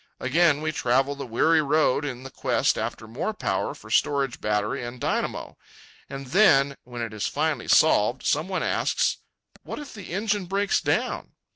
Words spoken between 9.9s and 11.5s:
the engine breaks down?"